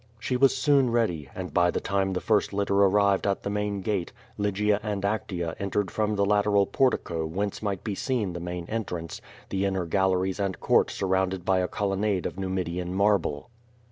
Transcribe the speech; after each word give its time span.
She 0.17 0.35
was 0.35 0.57
soon 0.57 0.89
ready, 0.89 1.29
and 1.35 1.53
by 1.53 1.69
the 1.69 1.79
time 1.79 2.13
the 2.13 2.19
first 2.19 2.53
litter 2.53 2.73
arrived 2.73 3.27
at 3.27 3.43
the 3.43 3.51
main 3.51 3.81
gate, 3.81 4.11
Lygia 4.35 4.79
and 4.81 5.03
Actea 5.03 5.53
entered 5.59 5.91
from 5.91 6.17
tlie 6.17 6.25
lateral 6.25 6.65
portico 6.65 7.23
whence 7.27 7.61
might 7.61 7.83
be 7.83 7.93
seen 7.93 8.33
the 8.33 8.39
main 8.39 8.65
entrance, 8.65 9.21
the 9.49 9.63
inner 9.63 9.85
galleries 9.85 10.39
and 10.39 10.59
court 10.59 10.89
surrounded 10.89 11.45
by 11.45 11.59
a 11.59 11.67
colonnade 11.67 12.25
of 12.25 12.39
Numidian 12.39 12.95
marble. 12.95 13.51